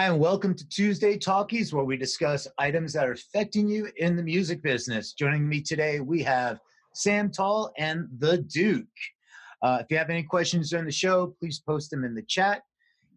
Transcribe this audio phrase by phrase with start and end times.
[0.00, 4.16] Hi, and welcome to Tuesday Talkies, where we discuss items that are affecting you in
[4.16, 5.12] the music business.
[5.12, 6.58] Joining me today, we have
[6.94, 8.86] Sam Tall and the Duke.
[9.60, 12.62] Uh, if you have any questions during the show, please post them in the chat.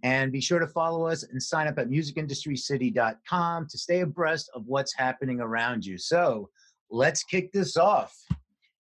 [0.04, 4.64] And be sure to follow us and sign up at musicindustrycity.com to stay abreast of
[4.66, 5.98] what's happening around you.
[5.98, 6.50] So
[6.92, 8.14] let's kick this off.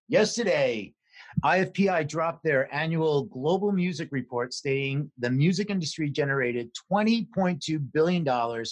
[0.08, 0.96] Yesterday,
[1.44, 8.66] IFPI dropped their annual global music report stating the music industry generated $20.2 billion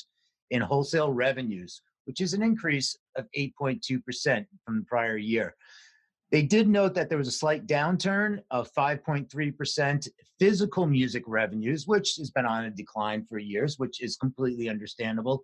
[0.51, 5.55] in wholesale revenues, which is an increase of 8.2% from the prior year.
[6.31, 10.07] They did note that there was a slight downturn of 5.3%
[10.39, 15.41] physical music revenues, which has been on a decline for years, which is completely understandable.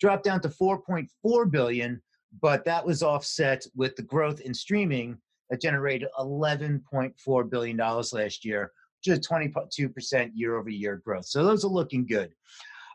[0.00, 2.02] Dropped down to 4.4 billion,
[2.42, 5.18] but that was offset with the growth in streaming
[5.54, 11.26] that generated $11.4 billion last year, which is 22% year over year growth.
[11.26, 12.32] So those are looking good.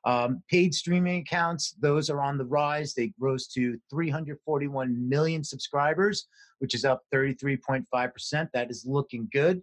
[0.03, 2.93] Um, paid streaming accounts, those are on the rise.
[2.93, 6.27] They rose to 341 million subscribers,
[6.59, 8.49] which is up 33.5%.
[8.53, 9.61] That is looking good.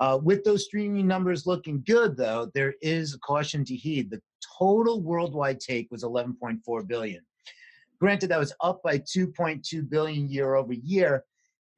[0.00, 4.10] Uh, with those streaming numbers looking good, though, there is a caution to heed.
[4.10, 4.20] The
[4.58, 7.22] total worldwide take was 11.4 billion.
[8.00, 11.24] Granted, that was up by 2.2 billion year over year,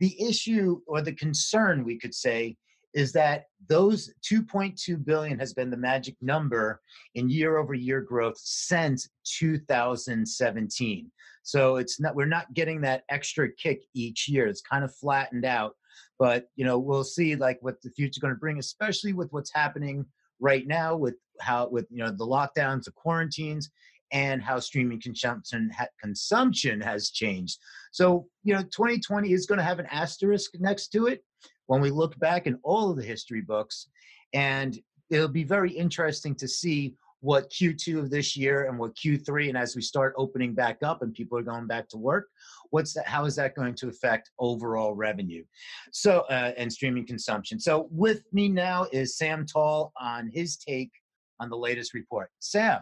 [0.00, 2.56] the issue or the concern, we could say,
[2.94, 6.80] is that those 2.2 billion has been the magic number
[7.16, 11.10] in year over year growth since 2017.
[11.42, 14.46] So it's not we're not getting that extra kick each year.
[14.46, 15.74] It's kind of flattened out.
[16.18, 19.52] But you know, we'll see like what the future's going to bring, especially with what's
[19.52, 20.06] happening
[20.40, 23.70] right now with how with you know the lockdowns, the quarantines,
[24.14, 27.58] and how streaming consumption ha- consumption has changed.
[27.90, 31.22] So, you know, 2020 is going to have an asterisk next to it
[31.66, 33.88] when we look back in all of the history books
[34.32, 34.78] and
[35.10, 39.58] it'll be very interesting to see what Q2 of this year and what Q3 and
[39.58, 42.28] as we start opening back up and people are going back to work,
[42.70, 45.42] what's that how is that going to affect overall revenue?
[45.90, 47.58] So uh, and streaming consumption.
[47.58, 50.92] So with me now is Sam Tall on his take
[51.40, 52.30] on the latest report.
[52.40, 52.80] Sam,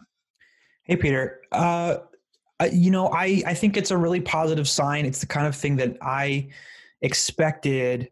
[0.84, 1.40] Hey, Peter.
[1.52, 1.98] Uh,
[2.72, 5.06] you know, I, I think it's a really positive sign.
[5.06, 6.48] It's the kind of thing that I
[7.00, 8.10] expected,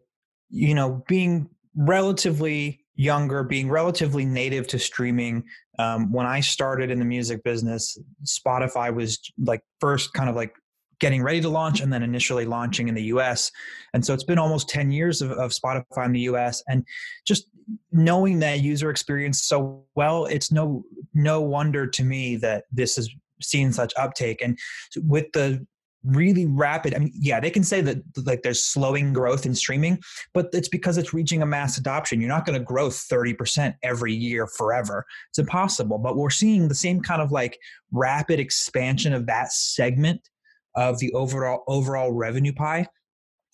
[0.49, 5.43] you know, being relatively younger, being relatively native to streaming.
[5.79, 10.53] Um, when I started in the music business, Spotify was like first kind of like
[10.99, 13.51] getting ready to launch and then initially launching in the US.
[13.93, 16.63] And so it's been almost 10 years of, of Spotify in the US.
[16.67, 16.85] And
[17.25, 17.47] just
[17.91, 20.83] knowing that user experience so well, it's no
[21.13, 23.09] no wonder to me that this has
[23.41, 24.41] seen such uptake.
[24.41, 24.57] And
[24.97, 25.65] with the
[26.03, 29.99] really rapid i mean yeah they can say that like there's slowing growth in streaming
[30.33, 34.11] but it's because it's reaching a mass adoption you're not going to grow 30% every
[34.11, 37.55] year forever it's impossible but we're seeing the same kind of like
[37.91, 40.27] rapid expansion of that segment
[40.73, 42.87] of the overall overall revenue pie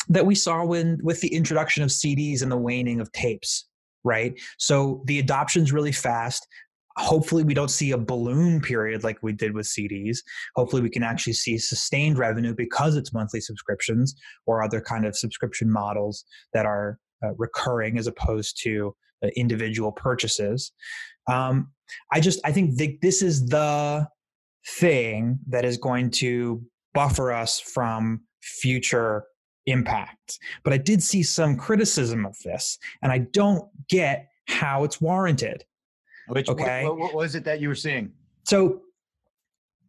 [0.10, 3.66] that we saw when with the introduction of CDs and the waning of tapes,
[4.04, 4.40] right?
[4.58, 6.48] So the adoption's really fast.
[6.98, 10.18] Hopefully, we don't see a balloon period like we did with CDs.
[10.56, 14.16] Hopefully, we can actually see sustained revenue because it's monthly subscriptions
[14.46, 19.92] or other kind of subscription models that are uh, recurring as opposed to uh, individual
[19.92, 20.72] purchases.
[21.28, 21.72] Um,
[22.12, 24.08] I just I think th- this is the
[24.68, 26.62] thing that is going to
[26.94, 29.26] buffer us from future
[29.66, 30.40] impact.
[30.64, 35.64] But I did see some criticism of this, and I don't get how it's warranted.
[36.28, 36.86] Which, okay.
[36.86, 38.12] What, what, was it that you were seeing?
[38.44, 38.82] So,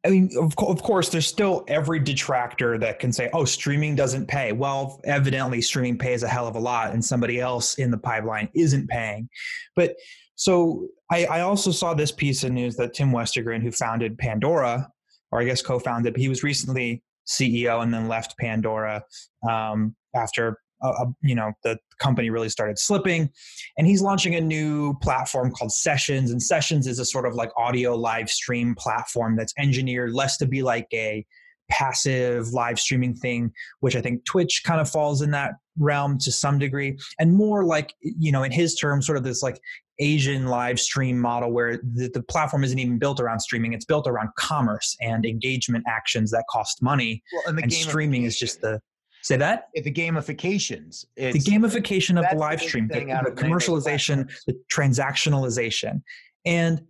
[0.05, 3.97] I mean, of, co- of course, there's still every detractor that can say, oh, streaming
[3.97, 4.53] doesn't pay.
[4.53, 8.49] Well, evidently, streaming pays a hell of a lot, and somebody else in the pipeline
[8.55, 9.29] isn't paying.
[9.75, 9.97] But
[10.37, 14.89] so I, I also saw this piece of news that Tim Westergren, who founded Pandora,
[15.33, 16.17] or I guess co-founded.
[16.17, 19.03] He was recently CEO and then left Pandora
[19.49, 23.31] um, after uh, uh, you know the company really started slipping.
[23.77, 27.51] And he's launching a new platform called Sessions, and Sessions is a sort of like
[27.57, 31.25] audio live stream platform that's engineered less to be like a
[31.71, 36.33] passive live streaming thing, which I think Twitch kind of falls in that realm to
[36.33, 39.61] some degree, and more like, you know, in his terms, sort of this like
[40.01, 43.73] Asian live stream model where the, the, platform isn't even built around streaming.
[43.73, 47.23] It's built around commerce and engagement actions that cost money.
[47.33, 48.81] Well, and, and streaming is just the
[49.29, 56.03] say that the gamifications the gamification of the live stream the, the commercialization the transactionalization
[56.45, 56.81] and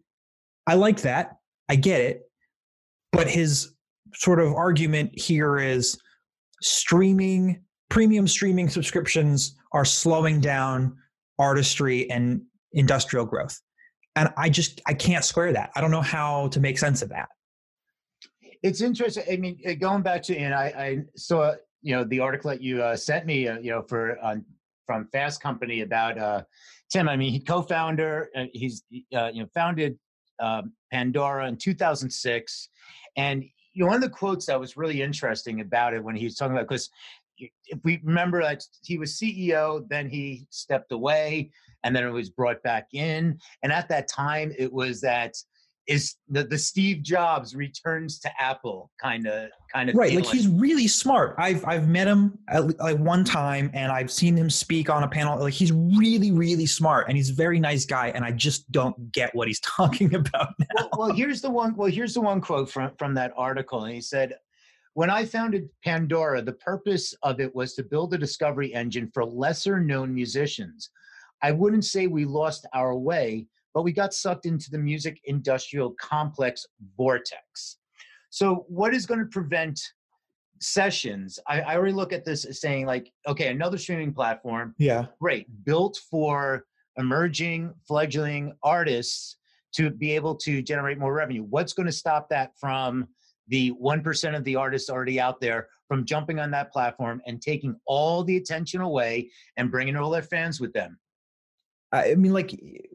[0.66, 1.36] i like that
[1.68, 2.22] i get it
[3.12, 3.74] but his
[4.14, 5.98] sort of argument here is
[6.62, 10.96] streaming premium streaming subscriptions are slowing down
[11.38, 12.42] artistry and
[12.72, 13.60] industrial growth.
[14.16, 15.70] and I just I can't square that.
[15.76, 17.28] I don't know how to make sense of that.
[18.62, 19.24] It's interesting.
[19.30, 22.62] I mean, uh, going back to and I, I saw you know the article that
[22.62, 24.44] you uh, sent me, uh, you know, for on
[24.86, 26.42] from Fast Company about uh,
[26.90, 27.08] Tim.
[27.08, 28.30] I mean, he co-founder.
[28.36, 28.82] Uh, he's
[29.14, 29.98] uh, you know founded
[30.40, 32.68] um, Pandora in 2006,
[33.16, 36.24] and you know one of the quotes that was really interesting about it when he
[36.24, 36.90] was talking about because
[37.66, 41.50] if we remember that he was CEO, then he stepped away,
[41.84, 43.38] and then it was brought back in.
[43.62, 45.36] And at that time, it was that
[45.88, 50.10] is the, the Steve Jobs returns to Apple kind of kind of right.
[50.10, 50.24] Feeling.
[50.24, 51.34] Like he's really smart.
[51.38, 55.08] I've I've met him at, like one time, and I've seen him speak on a
[55.08, 55.38] panel.
[55.38, 58.08] Like he's really really smart, and he's a very nice guy.
[58.08, 60.66] And I just don't get what he's talking about now.
[60.76, 61.74] Well, well here's the one.
[61.74, 64.34] Well, here's the one quote from from that article, and he said.
[64.94, 69.24] When I founded Pandora, the purpose of it was to build a discovery engine for
[69.24, 70.90] lesser known musicians.
[71.40, 75.94] I wouldn't say we lost our way, but we got sucked into the music industrial
[76.00, 76.66] complex
[76.96, 77.78] vortex.
[78.30, 79.80] So, what is going to prevent
[80.60, 81.38] sessions?
[81.46, 84.74] I, I already look at this as saying, like, okay, another streaming platform.
[84.78, 85.06] Yeah.
[85.20, 85.46] Great.
[85.64, 86.64] Built for
[86.96, 89.36] emerging, fledgling artists
[89.74, 91.44] to be able to generate more revenue.
[91.48, 93.06] What's going to stop that from
[93.48, 97.76] the 1% of the artists already out there from jumping on that platform and taking
[97.86, 100.98] all the attention away and bringing all their fans with them?
[101.92, 102.48] I mean, like,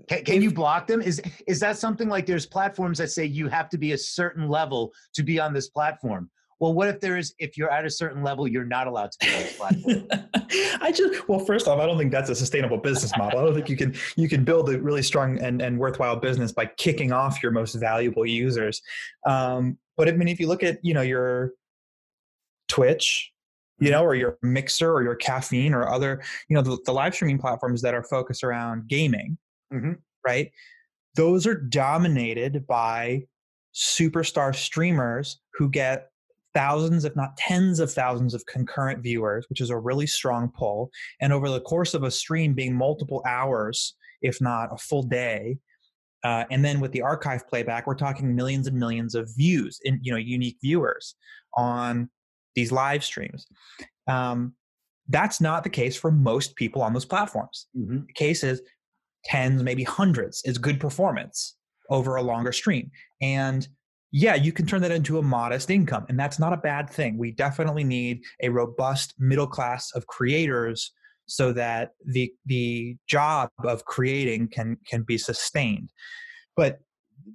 [0.08, 1.02] can, can if, you block them?
[1.02, 4.48] Is is that something like there's platforms that say you have to be a certain
[4.48, 6.30] level to be on this platform?
[6.60, 9.18] Well, what if there is if you're at a certain level, you're not allowed to
[9.20, 10.08] be on this platform?
[10.82, 13.40] I just well, first off, I don't think that's a sustainable business model.
[13.40, 16.52] I don't think you can you can build a really strong and, and worthwhile business
[16.52, 18.82] by kicking off your most valuable users.
[19.26, 21.52] Um, but I mean, if you look at you know your
[22.70, 23.33] Twitch,
[23.84, 27.14] you know, or your mixer or your caffeine or other, you know, the, the live
[27.14, 29.38] streaming platforms that are focused around gaming,
[29.74, 29.94] mm-hmm.
[30.26, 30.52] right?
[31.16, 33.24] Those are dominated by
[33.76, 36.10] superstar streamers who get
[36.54, 40.92] thousands, if not tens of thousands of concurrent viewers, which is a really strong pull.
[41.20, 45.58] And over the course of a stream being multiple hours, if not a full day,
[46.24, 50.00] uh, and then with the archive playback, we're talking millions and millions of views in
[50.02, 51.16] you know unique viewers
[51.56, 52.10] on
[52.56, 53.48] these live streams.
[54.08, 54.54] Um,
[55.10, 57.68] that's not the case for most people on those platforms.
[57.78, 58.06] Mm-hmm.
[58.08, 58.62] The case is
[59.26, 61.56] tens, maybe hundreds is good performance
[61.90, 62.90] over a longer stream.
[63.22, 63.68] And
[64.12, 67.18] yeah, you can turn that into a modest income, and that's not a bad thing.
[67.18, 70.92] We definitely need a robust middle class of creators
[71.26, 75.90] so that the the job of creating can can be sustained.
[76.56, 76.80] But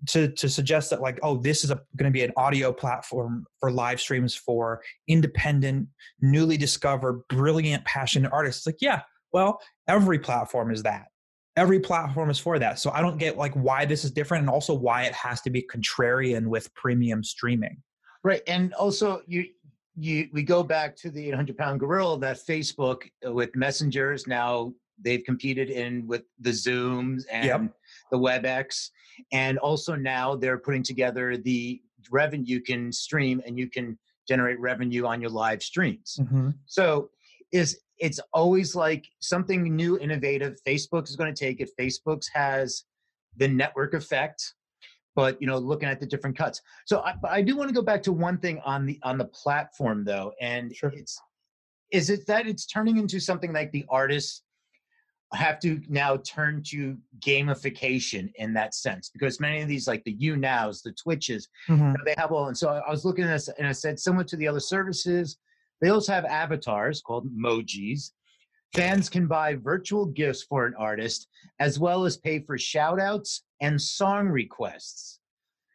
[0.07, 3.71] to to suggest that like oh this is going to be an audio platform for
[3.71, 5.87] live streams for independent
[6.21, 9.03] newly discovered brilliant passionate artists like yeah
[9.33, 11.07] well every platform is that.
[11.57, 12.79] Every platform is for that.
[12.79, 15.51] So i don't get like why this is different and also why it has to
[15.51, 17.83] be contrarian with premium streaming.
[18.23, 19.47] Right and also you
[19.97, 24.73] you we go back to the 800 pound gorilla that facebook uh, with messengers now
[25.03, 27.75] they've competed in with the zooms and yep.
[28.11, 28.91] The webex
[29.33, 34.61] and also now they're putting together the revenue you can stream and you can generate
[34.61, 36.19] revenue on your live streams.
[36.21, 36.51] Mm-hmm.
[36.67, 37.11] So
[37.53, 40.59] is it's always like something new, innovative.
[40.67, 41.71] Facebook is going to take it.
[41.79, 42.85] Facebook has
[43.37, 44.55] the network effect,
[45.17, 46.61] but you know, looking at the different cuts.
[46.87, 49.25] So I, I do want to go back to one thing on the on the
[49.25, 50.93] platform though, and sure.
[50.95, 51.21] it's
[51.91, 54.43] is it that it's turning into something like the artists
[55.35, 60.17] have to now turn to gamification in that sense because many of these like the
[60.17, 61.83] YouNows the twitches mm-hmm.
[61.83, 64.01] you know, they have all and so i was looking at this and i said
[64.01, 65.37] similar to the other services
[65.81, 68.13] they also have avatars called emojis.
[68.75, 73.45] Fans can buy virtual gifts for an artist as well as pay for shout outs
[73.61, 75.21] and song requests.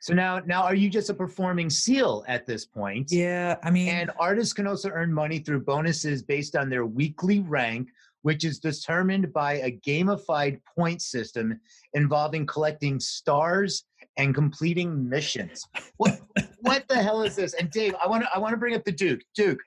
[0.02, 3.08] So now now are you just a performing seal at this point?
[3.10, 7.40] Yeah i mean and artists can also earn money through bonuses based on their weekly
[7.40, 7.88] rank
[8.24, 11.60] which is determined by a gamified point system
[11.94, 13.86] involving collecting stars
[14.18, 15.64] and completing missions.
[15.98, 16.20] What
[16.62, 17.54] what the hell is this?
[17.54, 19.22] And Dave, I want to I want to bring up the Duke.
[19.36, 19.60] Duke,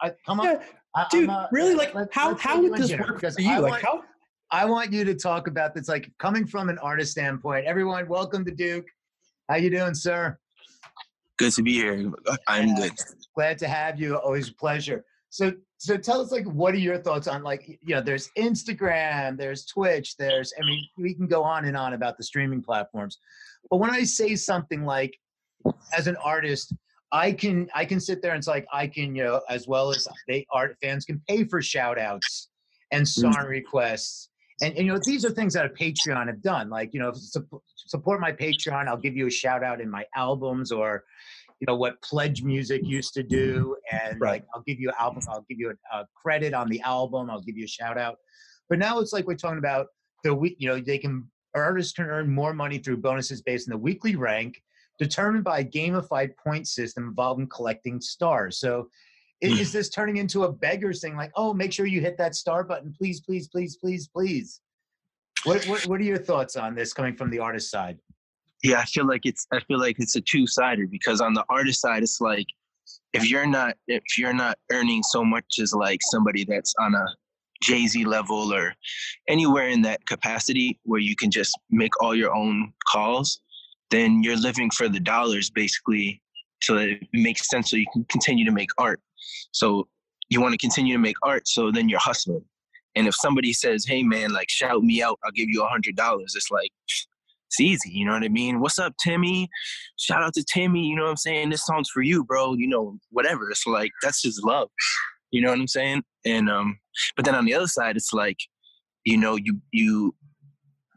[0.00, 1.30] I, come on, yeah, dude.
[1.30, 3.50] Uh, really, like let's, how let's how would this work for you?
[3.50, 4.02] I like want, how?
[4.50, 7.66] I want you to talk about this, like coming from an artist standpoint.
[7.66, 8.86] Everyone, welcome to Duke.
[9.48, 10.38] How you doing, sir?
[11.38, 12.12] Good to be here.
[12.46, 12.92] I'm yeah, good.
[13.34, 14.16] Glad to have you.
[14.16, 15.04] Always a pleasure.
[15.34, 19.36] So so tell us like what are your thoughts on like you know there's Instagram,
[19.36, 23.18] there's Twitch, there's I mean we can go on and on about the streaming platforms.
[23.68, 25.18] But when I say something like
[25.92, 26.72] as an artist,
[27.10, 29.90] I can I can sit there and it's like I can you know as well
[29.90, 32.50] as they art fans can pay for shout outs
[32.92, 33.08] and mm.
[33.08, 34.28] song requests
[34.62, 37.12] and, and you know these are things that a patreon have done like you know
[37.74, 41.02] support my patreon i'll give you a shout out in my albums or
[41.64, 44.30] you know what pledge music used to do and right.
[44.30, 47.30] like i'll give you an album i'll give you a, a, credit on the album
[47.30, 48.16] i'll give you a shout out.
[48.68, 49.86] But now it's like we're talking about
[50.24, 53.72] the week you know they can artists can earn more money through bonuses based on
[53.72, 54.60] the weekly rank
[54.98, 58.58] determined by a gamified point system involving collecting stars.
[58.58, 58.88] So
[59.40, 59.58] is, hmm.
[59.58, 62.62] is this turning into a beggar's thing like oh make sure you hit that star
[62.62, 64.60] button please please please please please?
[65.44, 67.98] What, what, what are your thoughts on this coming from the artist side
[68.64, 71.80] yeah i feel like it's i feel like it's a two-sided because on the artist
[71.80, 72.46] side it's like
[73.12, 77.06] if you're not if you're not earning so much as like somebody that's on a
[77.62, 78.74] jay-z level or
[79.28, 83.40] anywhere in that capacity where you can just make all your own calls
[83.90, 86.20] then you're living for the dollars basically
[86.64, 89.00] so that it makes sense so you can continue to make art.
[89.52, 89.86] So
[90.30, 92.44] you want to continue to make art so then you're hustling.
[92.96, 95.96] And if somebody says hey man like shout me out i'll give you a hundred
[95.96, 96.70] dollars it's like
[97.54, 98.60] it's easy, you know what I mean?
[98.60, 99.48] What's up, Timmy?
[99.96, 101.50] Shout out to Timmy, you know what I'm saying?
[101.50, 102.54] This song's for you, bro.
[102.54, 103.50] You know, whatever.
[103.50, 104.68] It's like that's just love.
[105.30, 106.02] You know what I'm saying?
[106.24, 106.78] And um,
[107.16, 108.38] but then on the other side, it's like,
[109.04, 110.14] you know, you you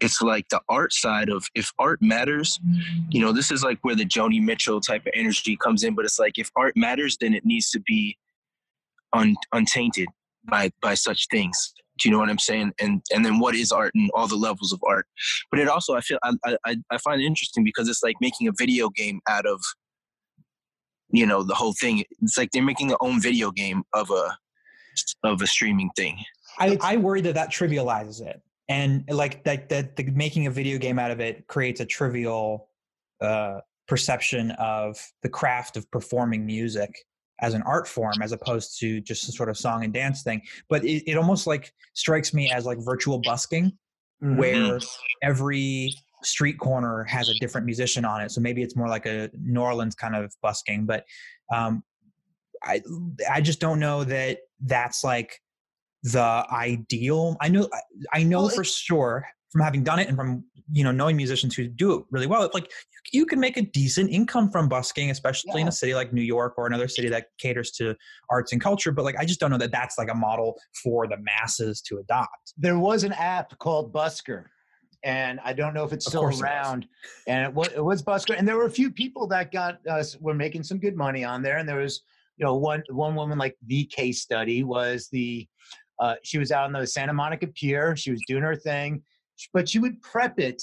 [0.01, 2.59] it's like the art side of if art matters,
[3.09, 6.05] you know, this is like where the Joni Mitchell type of energy comes in, but
[6.05, 8.17] it's like if art matters, then it needs to be
[9.13, 10.07] un, untainted
[10.49, 11.73] by by such things.
[11.99, 12.73] Do you know what I'm saying?
[12.79, 15.05] And and then what is art and all the levels of art?
[15.51, 18.47] But it also I feel I I, I find it interesting because it's like making
[18.47, 19.61] a video game out of
[21.09, 22.03] you know the whole thing.
[22.21, 24.37] It's like they're making their own video game of a
[25.23, 26.17] of a streaming thing.
[26.59, 30.77] I, I worry that that trivializes it, and like that that the making a video
[30.77, 32.69] game out of it creates a trivial
[33.21, 36.93] uh, perception of the craft of performing music
[37.41, 40.41] as an art form as opposed to just a sort of song and dance thing
[40.69, 43.71] but it, it almost like strikes me as like virtual busking
[44.23, 44.37] mm-hmm.
[44.37, 44.79] where
[45.23, 49.29] every street corner has a different musician on it so maybe it's more like a
[49.39, 51.05] new orleans kind of busking but
[51.53, 51.83] um,
[52.63, 52.81] i
[53.29, 55.39] i just don't know that that's like
[56.03, 57.69] the ideal i know
[58.13, 61.55] i know well, for sure from having done it and from you know knowing musicians
[61.55, 62.69] who do it really well it's like
[63.13, 65.61] you, you can make a decent income from busking especially yeah.
[65.61, 67.95] in a city like new york or another city that caters to
[68.29, 71.07] arts and culture but like i just don't know that that's like a model for
[71.07, 74.45] the masses to adopt there was an app called busker
[75.03, 76.83] and I don't know if it's still around.
[76.83, 76.89] It
[77.27, 80.15] and it was, it was Busker, and there were a few people that got us
[80.15, 81.57] uh, were making some good money on there.
[81.57, 82.01] And there was,
[82.37, 85.47] you know, one one woman like the case study was the,
[85.99, 87.95] uh, she was out on the Santa Monica Pier.
[87.95, 89.03] She was doing her thing
[89.53, 90.61] but she would prep it.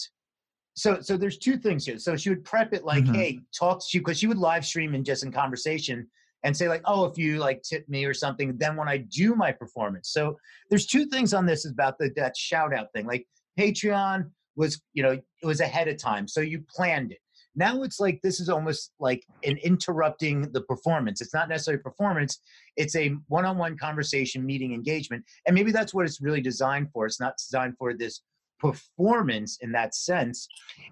[0.75, 1.99] So so there's two things here.
[1.99, 3.15] So she would prep it like mm-hmm.
[3.15, 6.09] hey talk to you because she would live stream and just in conversation
[6.43, 9.35] and say like oh if you like tip me or something then when i do
[9.35, 10.11] my performance.
[10.11, 10.37] So
[10.71, 13.07] there's two things on this about the that shout out thing.
[13.07, 13.27] Like
[13.59, 17.19] patreon was you know it was ahead of time so you planned it.
[17.57, 21.21] Now it's like this is almost like an interrupting the performance.
[21.21, 22.41] It's not necessarily performance
[22.77, 27.07] it's a one-on-one conversation meeting engagement and maybe that's what it's really designed for.
[27.07, 28.23] It's not designed for this
[28.59, 30.49] performance in that sense.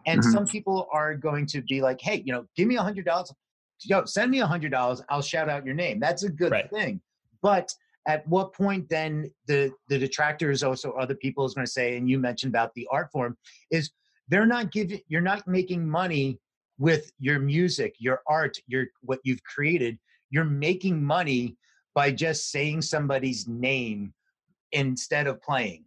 [0.07, 0.31] And mm-hmm.
[0.31, 3.33] some people are going to be like, hey, you know, give me a hundred dollars.
[3.85, 5.03] Yo, send me a hundred dollars.
[5.09, 5.99] I'll shout out your name.
[5.99, 6.71] That's a good right.
[6.71, 7.01] thing.
[7.43, 7.73] But
[8.07, 12.09] at what point then the the detractors also other people is going to say, and
[12.09, 13.37] you mentioned about the art form,
[13.71, 13.91] is
[14.29, 16.39] they're not giving you're not making money
[16.79, 19.99] with your music, your art, your what you've created.
[20.31, 21.57] You're making money
[21.95, 24.15] by just saying somebody's name
[24.73, 25.85] instead of playing.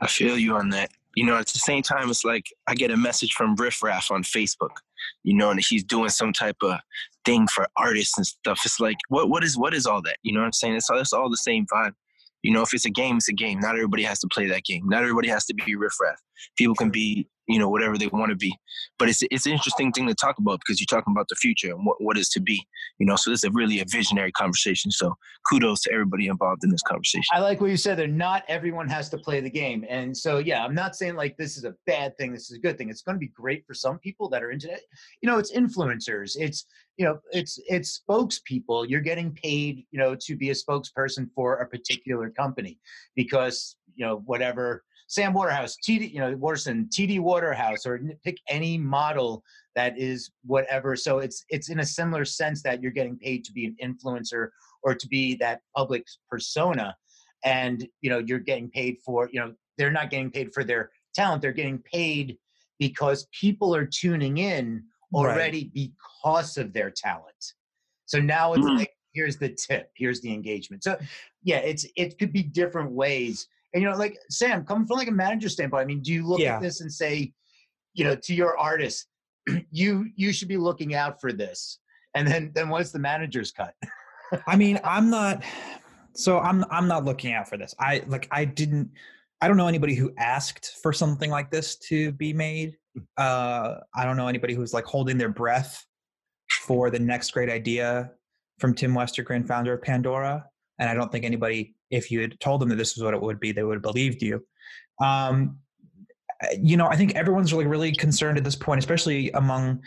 [0.00, 0.90] I feel you on that.
[1.16, 4.10] You know, at the same time, it's like I get a message from Riff Raff
[4.10, 4.76] on Facebook,
[5.24, 6.78] you know, and he's doing some type of
[7.24, 8.60] thing for artists and stuff.
[8.64, 10.18] It's like, what what is what is all that?
[10.22, 10.76] You know what I'm saying?
[10.76, 11.92] It's all, it's all the same vibe.
[12.42, 13.60] You know, if it's a game, it's a game.
[13.60, 14.88] Not everybody has to play that game.
[14.88, 16.20] Not everybody has to be Riff Raff.
[16.56, 18.54] People can be you know whatever they want to be.
[18.98, 21.70] But it's it's an interesting thing to talk about because you're talking about the future
[21.70, 22.66] and what, what is to be
[23.00, 23.16] you know?
[23.16, 24.92] So this is really a visionary conversation.
[24.92, 25.14] So
[25.48, 27.24] kudos to everybody involved in this conversation.
[27.32, 28.06] I like what you said there.
[28.06, 29.84] Not everyone has to play the game.
[29.88, 32.60] And so yeah i'm not saying like this is a bad thing this is a
[32.60, 32.90] good thing.
[32.90, 34.82] It's going to be great for some people that are into it.
[35.22, 36.36] You know it's influencers.
[36.38, 36.66] It's
[36.98, 38.88] you know it's it's spokespeople.
[38.88, 42.78] You're getting paid you know to be a spokesperson for a particular company
[43.16, 48.78] because you know whatever Sam Waterhouse, TD, you know, Waterson, TD Waterhouse, or pick any
[48.78, 49.42] model
[49.74, 50.94] that is whatever.
[50.94, 54.50] So it's it's in a similar sense that you're getting paid to be an influencer
[54.84, 56.96] or to be that public persona,
[57.44, 60.90] and you know you're getting paid for you know they're not getting paid for their
[61.12, 61.42] talent.
[61.42, 62.38] They're getting paid
[62.78, 65.90] because people are tuning in already right.
[66.14, 67.54] because of their talent.
[68.06, 68.76] So now it's mm-hmm.
[68.76, 70.84] like here's the tip, here's the engagement.
[70.84, 70.96] So
[71.42, 75.08] yeah, it's it could be different ways And you know, like Sam, coming from like
[75.08, 76.56] a manager standpoint, I mean, do you look Yeah.
[76.56, 77.32] at this and say,
[77.94, 79.06] you know, to your artist,
[79.70, 81.78] you you should be looking out for this,
[82.14, 83.74] and then then what's the manager's cut?
[84.46, 85.42] I mean, I'm not.
[86.14, 87.74] So I'm I'm not looking out for this.
[87.78, 88.90] I like I didn't.
[89.40, 92.76] I don't know anybody who asked for something like this to be made.
[93.16, 95.84] Uh, I don't know anybody who's like holding their breath
[96.62, 98.10] for the next great idea
[98.58, 100.44] from Tim Westergren, founder of Pandora.
[100.80, 103.22] And I don't think anybody, if you had told them that this was what it
[103.22, 104.44] would be, they would have believed you.
[105.00, 105.58] Um,
[106.58, 109.82] you know, I think everyone's really, really concerned at this point, especially among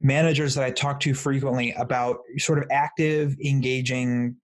[0.00, 4.36] managers that I talk to frequently about sort of active, engaging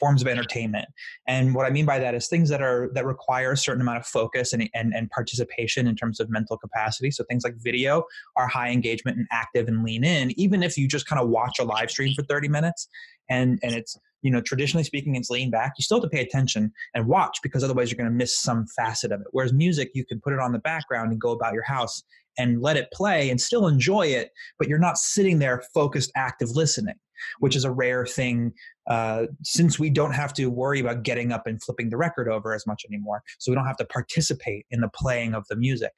[0.00, 0.86] forms of entertainment.
[1.28, 3.98] And what I mean by that is things that are that require a certain amount
[3.98, 7.10] of focus and, and, and participation in terms of mental capacity.
[7.10, 8.04] So things like video
[8.36, 11.58] are high engagement and active and lean in, even if you just kind of watch
[11.58, 12.88] a live stream for 30 minutes
[13.28, 15.74] and and it's you know traditionally speaking it's lean back.
[15.78, 18.66] You still have to pay attention and watch because otherwise you're going to miss some
[18.76, 19.28] facet of it.
[19.30, 22.02] Whereas music you can put it on the background and go about your house
[22.38, 26.50] and let it play and still enjoy it but you're not sitting there focused active
[26.50, 26.96] listening
[27.38, 28.52] which is a rare thing
[28.88, 32.54] uh, since we don't have to worry about getting up and flipping the record over
[32.54, 33.22] as much anymore.
[33.38, 35.92] So we don't have to participate in the playing of the music.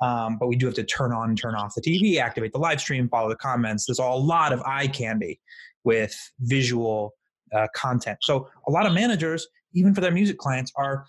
[0.00, 2.58] Um, but we do have to turn on and turn off the tv activate the
[2.58, 3.86] live stream follow the comments.
[3.86, 5.40] There's a lot of eye candy
[5.84, 7.14] with visual
[7.54, 8.18] uh, content.
[8.22, 11.06] So a lot of managers, even for their music clients, are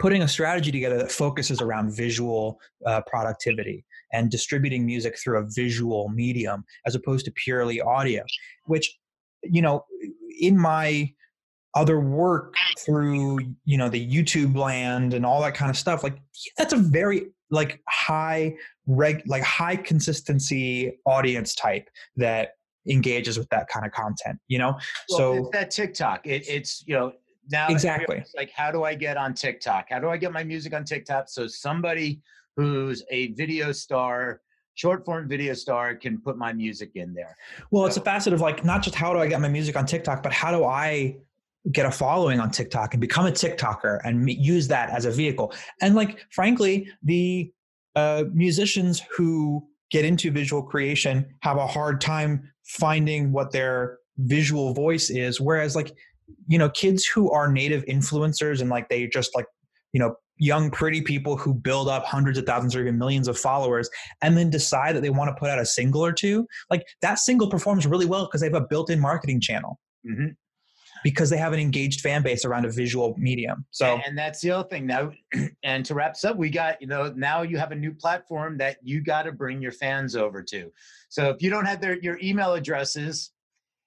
[0.00, 5.46] putting a strategy together that focuses around visual uh, productivity and distributing music through a
[5.54, 8.22] visual medium as opposed to purely audio.
[8.66, 8.98] Which,
[9.42, 9.84] you know,
[10.40, 11.12] in my
[11.74, 16.18] other work through you know the YouTube land and all that kind of stuff, like
[16.58, 18.54] that's a very like high
[18.86, 22.52] reg like high consistency audience type that
[22.88, 24.72] engages with that kind of content you know
[25.08, 26.26] Well, so it's that TikTok.
[26.26, 27.12] It, it's you know
[27.50, 28.18] now Exactly.
[28.18, 29.86] it's like how do I get on TikTok?
[29.90, 32.20] How do I get my music on TikTok so somebody
[32.56, 34.40] who's a video star,
[34.74, 37.36] short form video star, can put my music in there?
[37.70, 39.86] well it's a facet of like not just how do i get my music on
[39.86, 41.16] tiktok but how do i
[41.70, 45.52] get a following on tiktok and become a tiktoker and use that as a vehicle
[45.80, 47.52] and like frankly the
[47.94, 54.74] uh, musicians who get into visual creation have a hard time finding what their visual
[54.74, 55.92] voice is whereas like
[56.46, 59.46] you know kids who are native influencers and like they just like
[59.92, 63.38] you know young pretty people who build up hundreds of thousands or even millions of
[63.38, 63.88] followers
[64.22, 67.18] and then decide that they want to put out a single or two like that
[67.18, 69.78] single performs really well because they have a built-in marketing channel.
[70.04, 70.30] Hmm
[71.02, 74.50] because they have an engaged fan base around a visual medium so and that's the
[74.50, 75.10] other thing now.
[75.62, 78.58] and to wrap this up, we got you know now you have a new platform
[78.58, 80.70] that you got to bring your fans over to.
[81.08, 83.30] So if you don't have their your email addresses,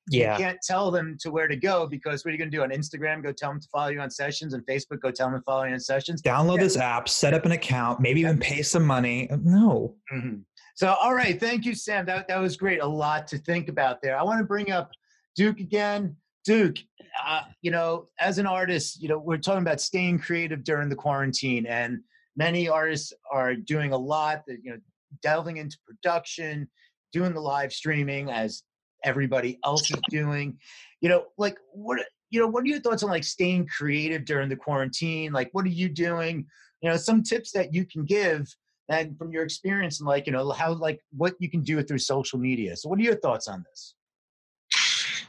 [0.09, 2.57] yeah you can't tell them to where to go because what are you going to
[2.57, 3.23] do on Instagram?
[3.23, 5.63] Go tell them to follow you on sessions, and Facebook, go tell them to follow
[5.63, 6.21] you on sessions.
[6.21, 6.63] download Yeah.
[6.63, 10.43] this app set up an account maybe even pay some money no Mhm.
[10.77, 12.05] So, all right, thank you, Sam.
[12.05, 12.81] That that was great.
[12.81, 14.17] A lot to think about there.
[14.19, 14.91] I want to bring up
[15.35, 16.17] Duke again.
[16.45, 16.77] Duke,
[17.25, 20.95] uh, you know, as an artist, you know, we're talking about staying creative during the
[20.95, 21.99] quarantine, and
[22.37, 24.43] many artists are doing a lot.
[24.47, 24.77] That you know,
[25.21, 26.69] delving into production,
[27.11, 28.63] doing the live streaming as
[29.03, 30.57] everybody else is doing.
[31.01, 34.47] You know, like what you know, what are your thoughts on like staying creative during
[34.47, 35.33] the quarantine?
[35.33, 36.45] Like, what are you doing?
[36.81, 38.47] You know, some tips that you can give
[38.89, 41.97] and from your experience and like you know how like what you can do through
[41.97, 43.95] social media so what are your thoughts on this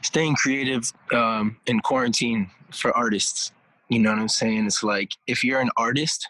[0.01, 3.51] staying creative um, in quarantine for artists.
[3.89, 4.65] You know what I'm saying?
[4.65, 6.27] It's like if you're an artist,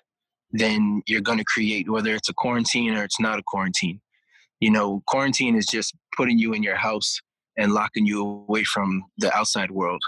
[0.51, 3.99] then you're going to create, whether it's a quarantine or it's not a quarantine.
[4.59, 7.19] You know, quarantine is just putting you in your house
[7.57, 10.01] and locking you away from the outside world.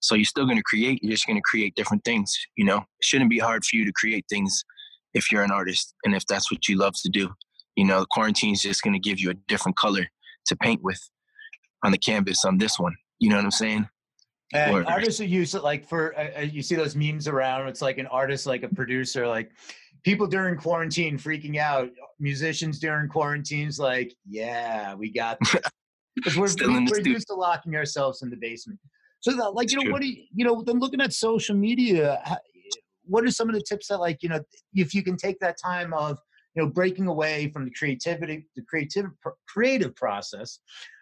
[0.00, 2.36] So you're still going to create, you're just going to create different things.
[2.56, 4.64] You know, it shouldn't be hard for you to create things
[5.14, 7.30] if you're an artist and if that's what you love to do.
[7.74, 10.06] You know, quarantine is just going to give you a different color
[10.46, 11.00] to paint with
[11.82, 12.96] on the canvas on this one.
[13.18, 13.88] You know what I'm saying?
[14.52, 14.86] and Word.
[14.86, 17.98] artists who use it like for uh, uh, you see those memes around it's like
[17.98, 19.50] an artist like a producer like
[20.04, 25.38] people during quarantine freaking out musicians during quarantines like yeah we got
[26.14, 28.78] because we're, Still the we're used to locking ourselves in the basement
[29.20, 29.92] so that, like It's you know true.
[29.92, 32.38] what do you you know then looking at social media how-
[33.08, 34.40] what are some of the tips that like you know
[34.74, 36.18] if you can take that time of
[36.54, 39.06] you know breaking away from the creativity the creative
[39.48, 40.60] creative process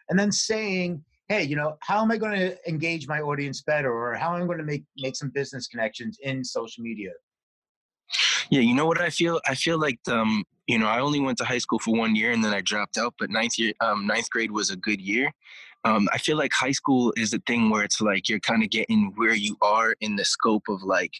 [0.09, 3.93] and then saying hey you know how am i going to engage my audience better
[3.93, 7.11] or how am i going to make make some business connections in social media
[8.51, 9.41] Yeah, you know what I feel?
[9.47, 12.33] I feel like um, you know, I only went to high school for one year
[12.33, 15.33] and then I dropped out, but ninth year um ninth grade was a good year.
[15.85, 18.71] Um, I feel like high school is a thing where it's like you're kind of
[18.71, 21.13] getting where you are in the scope of like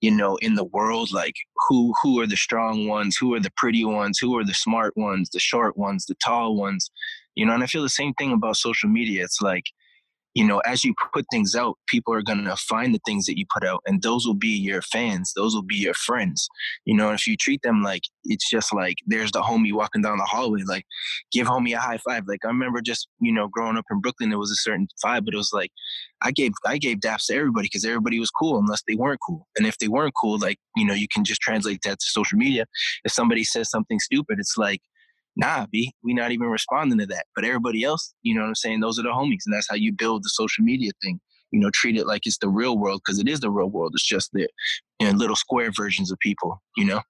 [0.00, 1.34] you know in the world like
[1.68, 4.96] who who are the strong ones who are the pretty ones who are the smart
[4.96, 6.90] ones the short ones the tall ones
[7.40, 9.64] you know and i feel the same thing about social media it's like
[10.34, 13.36] you know, as you put things out, people are going to find the things that
[13.36, 15.32] you put out, and those will be your fans.
[15.34, 16.48] Those will be your friends.
[16.84, 20.18] You know, if you treat them like it's just like there's the homie walking down
[20.18, 20.84] the hallway, like
[21.32, 22.24] give homie a high five.
[22.28, 25.24] Like I remember just you know growing up in Brooklyn, there was a certain vibe,
[25.24, 25.72] but it was like
[26.22, 29.48] I gave I gave daps to everybody because everybody was cool unless they weren't cool,
[29.56, 32.38] and if they weren't cool, like you know, you can just translate that to social
[32.38, 32.66] media.
[33.04, 34.80] If somebody says something stupid, it's like
[35.40, 37.26] nah, B, we not even responding to that.
[37.34, 38.80] But everybody else, you know what I'm saying?
[38.80, 39.42] Those are the homies.
[39.46, 41.18] And that's how you build the social media thing.
[41.50, 43.92] You know, treat it like it's the real world because it is the real world.
[43.94, 44.48] It's just the
[45.00, 47.00] you know, little square versions of people, you know?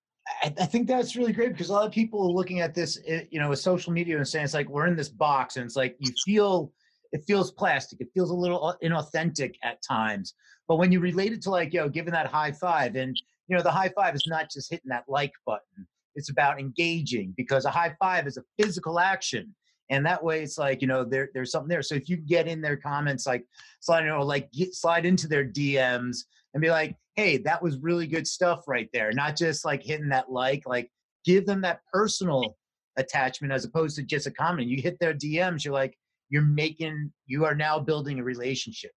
[0.43, 3.25] I, think that's really great because a lot of people are looking at this, eh,
[3.31, 5.75] you know, with social media and saying it's like we're in this box and it's
[5.75, 6.73] like you feel
[7.13, 8.01] it feels plastic.
[8.01, 10.35] It feels a little inauthentic at times.
[10.69, 13.63] But when you relate it to like, yo, giving that high five, and you know,
[13.63, 17.71] the high five is not just hitting that like button it's about engaging because a
[17.71, 19.55] high five is a physical action
[19.91, 21.83] and that way it's like you know there, there's something there.
[21.83, 23.45] So if you get in their comments like
[23.81, 28.07] slide or like get, slide into their dms and be like hey that was really
[28.07, 30.91] good stuff right there not just like hitting that like like
[31.25, 32.57] give them that personal
[32.97, 34.69] attachment as opposed to just a comment.
[34.69, 35.97] You hit their dms you're like
[36.29, 38.93] you're making you are now building a relationship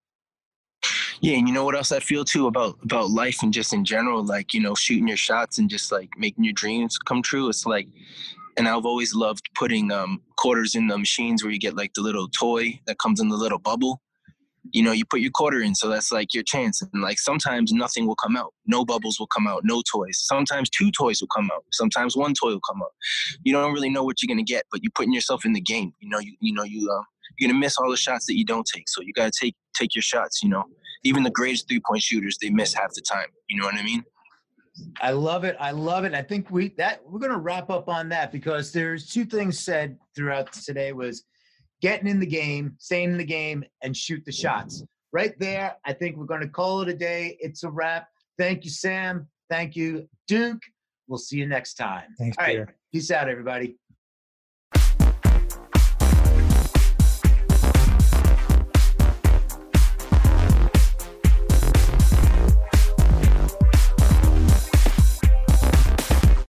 [1.22, 3.84] yeah, and you know what else I feel too about about life and just in
[3.84, 7.48] general, like you know, shooting your shots and just like making your dreams come true.
[7.48, 7.86] It's like,
[8.56, 12.02] and I've always loved putting um, quarters in the machines where you get like the
[12.02, 14.02] little toy that comes in the little bubble.
[14.72, 16.82] You know, you put your quarter in, so that's like your chance.
[16.82, 20.18] And like sometimes nothing will come out, no bubbles will come out, no toys.
[20.20, 22.92] Sometimes two toys will come out, sometimes one toy will come out.
[23.44, 25.92] You don't really know what you're gonna get, but you're putting yourself in the game.
[26.00, 27.04] You know, you you know you uh,
[27.38, 28.88] you're gonna miss all the shots that you don't take.
[28.88, 30.42] So you gotta take take your shots.
[30.42, 30.64] You know,
[31.04, 33.26] even the greatest three point shooters, they miss half the time.
[33.48, 34.04] You know what I mean?
[35.00, 35.56] I love it.
[35.60, 36.14] I love it.
[36.14, 39.98] I think we that we're gonna wrap up on that because there's two things said
[40.16, 41.24] throughout today was
[41.82, 44.82] getting in the game, staying in the game, and shoot the shots.
[45.12, 47.36] Right there, I think we're gonna call it a day.
[47.40, 48.08] It's a wrap.
[48.38, 49.28] Thank you, Sam.
[49.50, 50.62] Thank you, Duke.
[51.06, 52.14] We'll see you next time.
[52.18, 52.64] Thanks, All Peter.
[52.64, 52.74] Right.
[52.92, 53.76] Peace out, everybody.